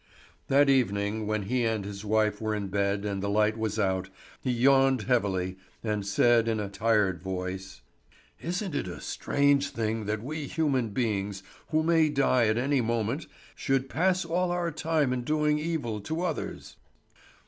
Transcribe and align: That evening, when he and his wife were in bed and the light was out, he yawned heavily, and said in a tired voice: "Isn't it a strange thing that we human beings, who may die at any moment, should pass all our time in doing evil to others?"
That 0.47 0.67
evening, 0.67 1.27
when 1.27 1.43
he 1.43 1.63
and 1.63 1.85
his 1.85 2.03
wife 2.03 2.41
were 2.41 2.55
in 2.55 2.69
bed 2.69 3.05
and 3.05 3.21
the 3.21 3.29
light 3.29 3.55
was 3.55 3.77
out, 3.77 4.09
he 4.41 4.49
yawned 4.49 5.03
heavily, 5.03 5.57
and 5.83 6.03
said 6.07 6.47
in 6.47 6.59
a 6.59 6.69
tired 6.69 7.21
voice: 7.21 7.81
"Isn't 8.41 8.73
it 8.73 8.87
a 8.87 8.99
strange 8.99 9.69
thing 9.69 10.05
that 10.07 10.23
we 10.23 10.47
human 10.47 10.89
beings, 10.89 11.43
who 11.69 11.83
may 11.83 12.09
die 12.09 12.47
at 12.47 12.57
any 12.57 12.81
moment, 12.81 13.27
should 13.53 13.89
pass 13.89 14.25
all 14.25 14.49
our 14.49 14.71
time 14.71 15.13
in 15.13 15.21
doing 15.23 15.59
evil 15.59 16.01
to 16.01 16.23
others?" 16.23 16.77